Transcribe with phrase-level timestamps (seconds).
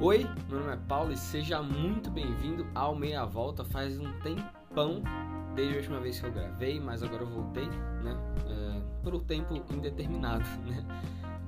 [0.00, 3.64] Oi, meu nome é Paulo e seja muito bem-vindo ao Meia Volta.
[3.64, 5.02] Faz um tempão
[5.56, 8.16] desde a última vez que eu gravei, mas agora eu voltei, né?
[8.46, 10.86] É, por um tempo indeterminado, né?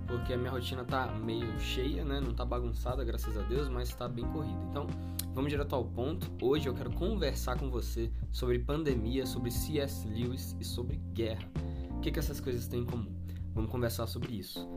[0.05, 2.19] Porque a minha rotina tá meio cheia, né?
[2.19, 4.59] Não tá bagunçada, graças a Deus, mas tá bem corrida.
[4.69, 4.89] Então,
[5.33, 6.29] vamos direto ao ponto.
[6.45, 10.09] Hoje eu quero conversar com você sobre pandemia, sobre C.S.
[10.09, 11.49] Lewis e sobre guerra.
[11.93, 13.15] O que, que essas coisas têm em comum?
[13.55, 14.69] Vamos conversar sobre isso.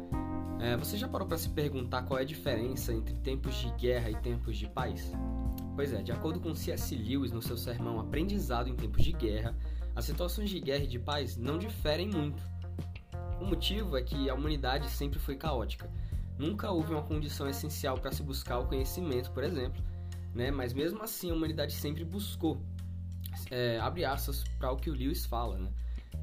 [0.63, 4.09] É, você já parou para se perguntar qual é a diferença entre tempos de guerra
[4.09, 5.11] e tempos de paz?
[5.75, 6.95] Pois é, de acordo com C.S.
[6.95, 9.53] Lewis no seu sermão Aprendizado em Tempos de Guerra,
[9.93, 12.41] as situações de guerra e de paz não diferem muito.
[13.41, 15.91] O motivo é que a humanidade sempre foi caótica.
[16.37, 19.83] Nunca houve uma condição essencial para se buscar o conhecimento, por exemplo,
[20.33, 20.49] né?
[20.49, 22.57] mas mesmo assim a humanidade sempre buscou.
[23.51, 25.69] É, abre aspas para o que o Lewis fala, né?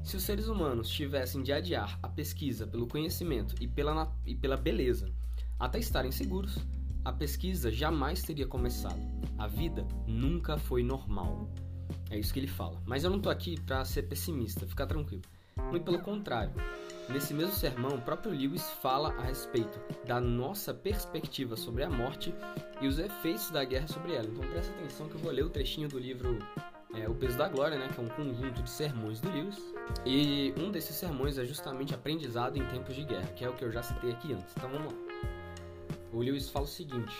[0.03, 4.57] Se os seres humanos tivessem de adiar a pesquisa pelo conhecimento e pela, e pela
[4.57, 5.11] beleza
[5.59, 6.57] até estarem seguros,
[7.03, 8.99] a pesquisa jamais teria começado.
[9.37, 11.49] A vida nunca foi normal.
[12.09, 12.81] É isso que ele fala.
[12.85, 15.23] Mas eu não tô aqui para ser pessimista, fica tranquilo.
[15.69, 16.53] Muito pelo contrário.
[17.09, 22.33] Nesse mesmo sermão, o próprio Lewis fala a respeito da nossa perspectiva sobre a morte
[22.79, 24.27] e os efeitos da guerra sobre ela.
[24.27, 26.39] Então presta atenção que eu vou ler o trechinho do livro
[26.93, 29.73] é, O Peso da Glória, né, que é um conjunto de sermões do Lewis.
[30.05, 33.63] E um desses sermões é justamente aprendizado em tempos de guerra, que é o que
[33.63, 34.53] eu já citei aqui antes.
[34.57, 34.99] Então vamos lá.
[36.13, 37.15] O Lewis fala o seguinte: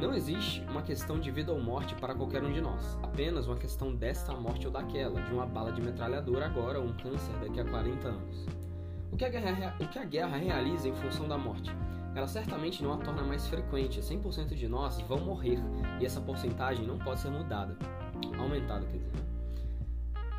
[0.00, 3.56] Não existe uma questão de vida ou morte para qualquer um de nós, apenas uma
[3.56, 7.60] questão desta morte ou daquela, de uma bala de metralhadora agora ou um câncer daqui
[7.60, 8.46] a 40 anos.
[9.12, 11.70] O que a guerra, o que a guerra realiza em função da morte?
[12.14, 15.58] Ela certamente não a torna mais frequente, 100% de nós vão morrer
[15.98, 17.76] e essa porcentagem não pode ser mudada
[18.38, 19.12] aumentada, quer dizer.
[19.12, 19.32] Né?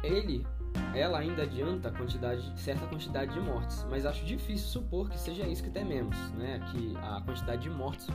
[0.04, 0.46] Ele,
[0.94, 5.64] ela ainda adianta quantidade, certa quantidade de mortes, mas acho difícil supor que seja isso
[5.64, 6.60] que tememos, né?
[6.72, 8.08] Que a quantidade de mortes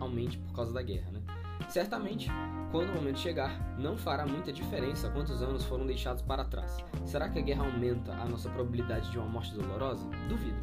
[0.00, 1.20] aumente por causa da guerra, né?
[1.68, 2.30] Certamente,
[2.70, 6.78] quando o momento chegar, não fará muita diferença quantos anos foram deixados para trás.
[7.04, 10.06] Será que a guerra aumenta a nossa probabilidade de uma morte dolorosa?
[10.28, 10.56] Duvido.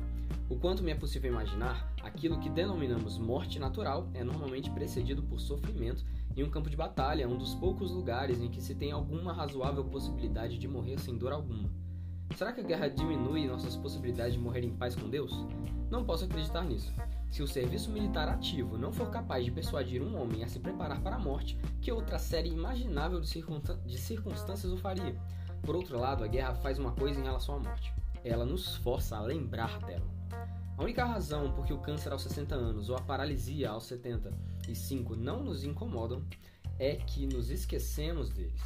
[0.49, 5.39] O quanto me é possível imaginar, aquilo que denominamos morte natural é normalmente precedido por
[5.39, 6.03] sofrimento
[6.35, 9.31] em um campo de batalha, é um dos poucos lugares em que se tem alguma
[9.31, 11.69] razoável possibilidade de morrer sem dor alguma.
[12.35, 15.45] Será que a guerra diminui nossas possibilidades de morrer em paz com Deus?
[15.89, 16.91] Não posso acreditar nisso.
[17.29, 21.01] Se o serviço militar ativo não for capaz de persuadir um homem a se preparar
[21.01, 23.29] para a morte, que outra série imaginável de,
[23.85, 25.15] de circunstâncias o faria?
[25.61, 27.93] Por outro lado, a guerra faz uma coisa em relação à morte.
[28.23, 30.05] Ela nos força a lembrar dela.
[30.77, 33.85] A única razão por que o câncer aos 60 anos ou a paralisia aos
[34.65, 36.23] 75 não nos incomodam
[36.79, 38.61] é que nos esquecemos deles.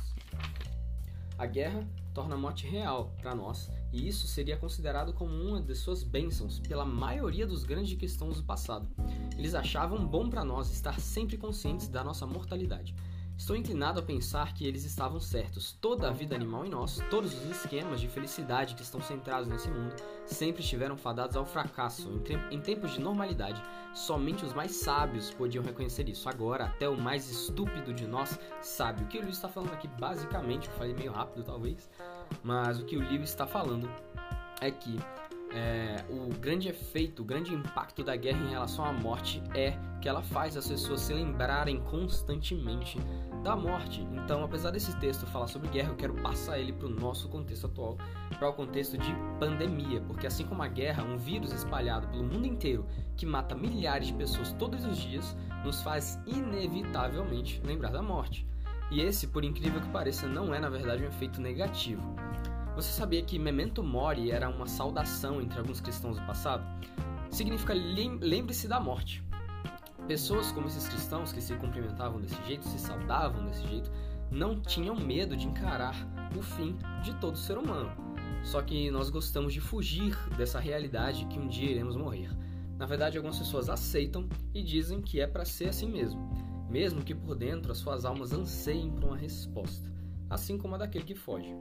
[1.37, 5.75] A guerra torna a morte real para nós, e isso seria considerado como uma de
[5.75, 8.87] suas bênçãos pela maioria dos grandes cristãos do passado.
[9.37, 12.95] Eles achavam bom para nós estar sempre conscientes da nossa mortalidade.
[13.39, 15.71] Estou inclinado a pensar que eles estavam certos.
[15.71, 19.69] Toda a vida animal em nós, todos os esquemas de felicidade que estão centrados nesse
[19.69, 19.95] mundo,
[20.25, 22.21] sempre estiveram fadados ao fracasso.
[22.51, 23.63] Em, tempos de normalidade,
[23.93, 26.27] somente os mais sábios podiam reconhecer isso.
[26.27, 29.03] Agora, até o mais estúpido de nós sabe.
[29.03, 31.89] O que o Lewis está falando aqui, basicamente, eu falei meio rápido talvez,
[32.43, 33.89] mas o que o Lewis está falando
[34.59, 34.99] é que
[35.51, 40.07] é, o grande efeito, o grande impacto da guerra em relação à morte é que
[40.07, 42.99] ela faz as pessoas se lembrarem constantemente
[43.43, 44.01] da morte.
[44.11, 47.65] Então, apesar desse texto falar sobre guerra, eu quero passar ele para o nosso contexto
[47.65, 47.97] atual,
[48.37, 52.45] para o contexto de pandemia, porque assim como a guerra, um vírus espalhado pelo mundo
[52.45, 52.85] inteiro
[53.15, 58.47] que mata milhares de pessoas todos os dias, nos faz inevitavelmente lembrar da morte.
[58.91, 62.01] E esse, por incrível que pareça, não é na verdade um efeito negativo.
[62.79, 66.63] Você sabia que Memento Mori era uma saudação entre alguns cristãos do passado?
[67.29, 69.21] Significa lembre-se da morte.
[70.07, 73.91] Pessoas como esses cristãos que se cumprimentavam desse jeito, se saudavam desse jeito,
[74.31, 75.93] não tinham medo de encarar
[76.33, 77.91] o fim de todo ser humano.
[78.45, 82.29] Só que nós gostamos de fugir dessa realidade que um dia iremos morrer.
[82.77, 86.31] Na verdade, algumas pessoas aceitam e dizem que é para ser assim mesmo,
[86.69, 89.91] mesmo que por dentro as suas almas anseiem por uma resposta,
[90.29, 91.53] assim como a daquele que foge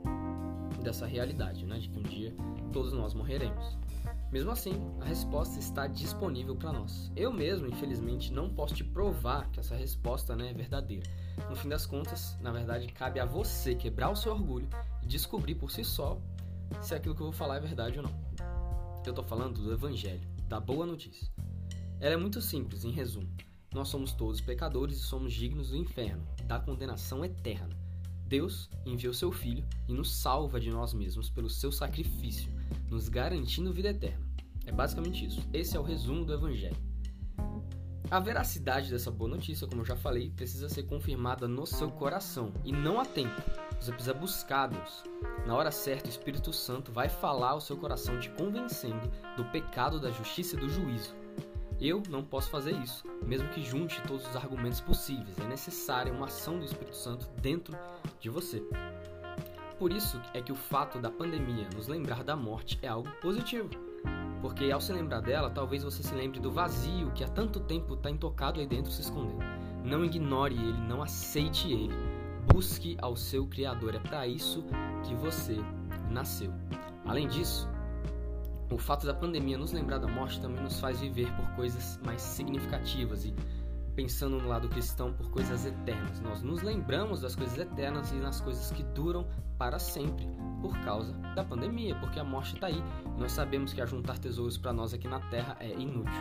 [0.83, 2.33] dessa realidade, né, de que um dia
[2.71, 3.77] todos nós morreremos.
[4.31, 7.11] Mesmo assim, a resposta está disponível para nós.
[7.15, 11.09] Eu mesmo, infelizmente, não posso te provar que essa resposta né, é verdadeira.
[11.49, 14.69] No fim das contas, na verdade, cabe a você quebrar o seu orgulho
[15.01, 16.21] e descobrir por si só
[16.81, 18.13] se aquilo que eu vou falar é verdade ou não.
[19.03, 21.27] Eu estou falando do Evangelho, da boa notícia.
[21.99, 23.29] Ela é muito simples, em resumo.
[23.73, 27.75] Nós somos todos pecadores e somos dignos do inferno, da condenação eterna.
[28.29, 32.47] Deus enviou seu Filho e nos salva de nós mesmos pelo seu sacrifício,
[32.87, 34.23] nos garantindo vida eterna.
[34.67, 35.41] É basicamente isso.
[35.51, 36.77] Esse é o resumo do Evangelho.
[38.11, 42.53] A veracidade dessa boa notícia, como eu já falei, precisa ser confirmada no seu coração
[42.63, 43.41] e não há tempo.
[43.79, 45.03] Você precisa buscar Deus.
[45.47, 49.99] Na hora certa, o Espírito Santo vai falar ao seu coração te convencendo do pecado,
[49.99, 51.15] da justiça e do juízo.
[51.79, 55.39] Eu não posso fazer isso, mesmo que junte todos os argumentos possíveis.
[55.39, 57.77] É necessária uma ação do Espírito Santo dentro
[58.19, 58.61] de você.
[59.77, 63.69] Por isso é que o fato da pandemia nos lembrar da morte é algo positivo
[64.41, 67.93] porque ao se lembrar dela, talvez você se lembre do vazio que há tanto tempo
[67.93, 69.43] está intocado aí dentro se escondendo.
[69.83, 71.93] Não ignore ele, não aceite ele.
[72.51, 73.95] Busque ao seu Criador.
[73.95, 74.65] É para isso
[75.03, 75.57] que você
[76.09, 76.53] nasceu.
[77.05, 77.69] Além disso,
[78.71, 82.21] o fato da pandemia nos lembrar da morte também nos faz viver por coisas mais
[82.21, 83.33] significativas e
[83.95, 86.21] pensando no lado cristão por coisas eternas.
[86.21, 89.27] Nós nos lembramos das coisas eternas e nas coisas que duram
[89.57, 90.25] para sempre
[90.61, 92.81] por causa da pandemia, porque a morte está aí.
[93.17, 96.13] Nós sabemos que ajuntar tesouros para nós aqui na Terra é inútil.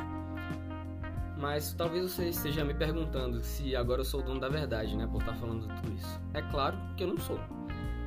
[1.38, 5.06] Mas talvez você esteja me perguntando se agora eu sou o dono da verdade, né,
[5.06, 6.20] por estar tá falando tudo isso.
[6.34, 7.38] É claro que eu não sou.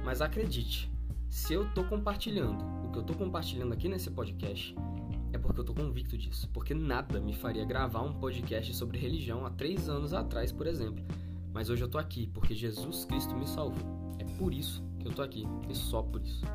[0.03, 0.91] Mas acredite,
[1.29, 4.75] se eu estou compartilhando que eu estou compartilhando aqui nesse podcast,
[5.31, 6.49] é porque eu tô convicto disso.
[6.53, 11.03] Porque nada me faria gravar um podcast sobre religião há três anos atrás, por exemplo.
[11.53, 14.15] Mas hoje eu tô aqui porque Jesus Cristo me salvou.
[14.19, 16.45] É por isso que eu tô aqui e só por isso.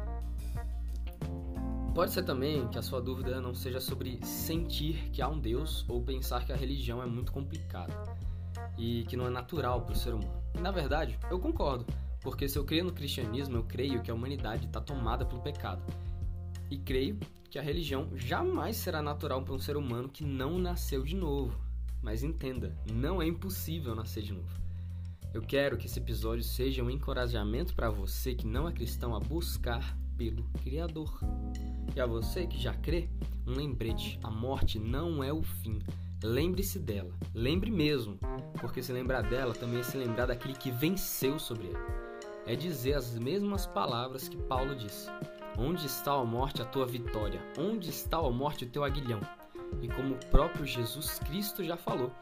[1.95, 5.85] Pode ser também que a sua dúvida não seja sobre sentir que há um Deus
[5.89, 7.95] ou pensar que a religião é muito complicada
[8.77, 10.43] e que não é natural para o ser humano.
[10.55, 11.87] E na verdade, eu concordo,
[12.21, 15.83] porque se eu creio no cristianismo, eu creio que a humanidade está tomada pelo pecado.
[16.71, 17.19] E creio
[17.51, 21.59] que a religião jamais será natural para um ser humano que não nasceu de novo.
[22.03, 24.67] Mas entenda, não é impossível nascer de novo.
[25.33, 29.21] Eu quero que esse episódio seja um encorajamento para você que não é cristão a
[29.21, 31.21] buscar pelo Criador.
[31.95, 33.09] E a você que já crê,
[33.47, 35.79] um lembrete: a morte não é o fim.
[36.23, 38.19] Lembre-se dela, lembre mesmo,
[38.61, 42.07] porque se lembrar dela também é se lembrar daquele que venceu sobre ela.
[42.47, 45.09] É dizer as mesmas palavras que Paulo disse.
[45.59, 47.41] Onde está a morte a tua vitória?
[47.59, 49.21] Onde está a morte o teu aguilhão?
[49.81, 52.13] E como o próprio Jesus Cristo já falou,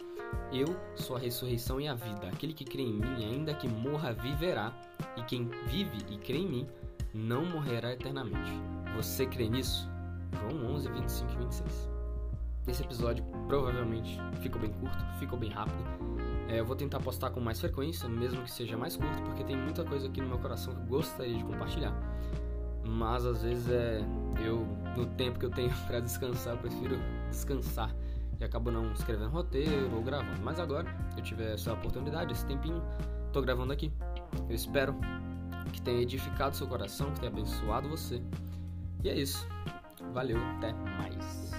[0.52, 2.28] eu sou a ressurreição e a vida.
[2.28, 4.72] Aquele que crê em mim, ainda que morra, viverá.
[5.16, 6.66] E quem vive e crê em mim,
[7.12, 8.52] não morrerá eternamente.
[8.94, 9.90] Você crê nisso?
[10.38, 11.90] João 11, 25 e 26.
[12.69, 15.84] Esse episódio provavelmente ficou bem curto, ficou bem rápido.
[16.48, 19.56] É, eu vou tentar postar com mais frequência, mesmo que seja mais curto, porque tem
[19.56, 21.92] muita coisa aqui no meu coração que eu gostaria de compartilhar
[22.84, 24.00] mas às vezes é
[24.44, 24.66] eu
[24.96, 26.98] no tempo que eu tenho para descansar, eu prefiro
[27.31, 27.94] descansar
[28.38, 30.40] e acabo não escrevendo roteiro ou gravando.
[30.42, 30.86] Mas agora
[31.16, 32.82] eu tive essa oportunidade, esse tempinho,
[33.32, 33.92] tô gravando aqui.
[34.48, 34.94] Eu espero
[35.72, 38.20] que tenha edificado seu coração, que tenha abençoado você.
[39.02, 39.46] E é isso.
[40.12, 41.52] Valeu, até mais.